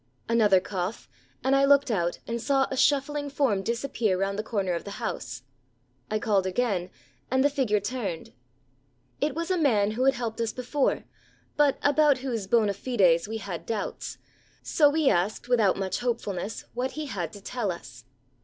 [0.27, 1.07] Another cough,
[1.43, 4.97] and I looked out and saw a shuffling form disappear round the corner of the
[4.97, 5.43] house.
[6.09, 6.89] I called again,
[7.29, 8.33] and the figure turned.
[9.19, 11.03] It was a man who had helped us before,
[11.55, 14.17] but about whose bonâ fides we had doubts;
[14.63, 18.03] so we asked without much hopefulness what he had to tell us.